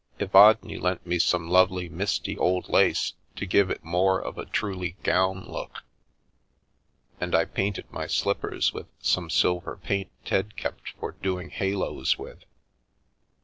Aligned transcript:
Evadne 0.19 0.79
lent 0.79 1.05
me 1.05 1.19
some 1.19 1.47
lovely 1.47 1.87
misty 1.87 2.35
old 2.35 2.67
lace 2.69 3.13
to 3.35 3.45
give 3.45 3.69
it 3.69 3.83
more 3.83 4.19
of 4.19 4.35
a" 4.35 4.45
truly 4.57 4.95
gown" 5.03 5.45
look, 5.47 5.83
and 7.19 7.35
I 7.35 7.45
painted 7.45 7.85
my 7.91 8.07
slippers 8.07 8.73
with 8.73 8.87
some 8.99 9.29
silver 9.29 9.77
paint 9.77 10.09
Ted 10.25 10.57
kept 10.57 10.89
for" 10.99 11.11
doing 11.21 11.51
haloes" 11.51 12.17
with. 12.17 12.45